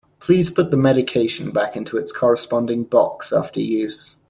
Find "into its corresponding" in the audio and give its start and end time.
1.75-2.85